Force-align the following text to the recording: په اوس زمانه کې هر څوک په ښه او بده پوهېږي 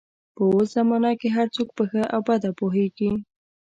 په 0.35 0.41
اوس 0.51 0.67
زمانه 0.77 1.11
کې 1.19 1.29
هر 1.37 1.47
څوک 1.55 1.69
په 1.77 1.83
ښه 1.89 2.03
او 2.13 2.19
بده 2.27 2.49
پوهېږي 2.59 3.11